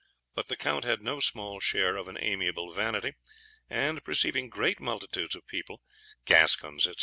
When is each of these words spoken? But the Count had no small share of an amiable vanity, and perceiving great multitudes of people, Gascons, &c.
But 0.33 0.47
the 0.47 0.55
Count 0.55 0.83
had 0.83 1.03
no 1.03 1.19
small 1.19 1.59
share 1.59 1.95
of 1.95 2.07
an 2.07 2.17
amiable 2.19 2.73
vanity, 2.73 3.13
and 3.69 4.03
perceiving 4.03 4.49
great 4.49 4.79
multitudes 4.79 5.35
of 5.35 5.45
people, 5.45 5.83
Gascons, 6.25 6.85
&c. 6.85 6.93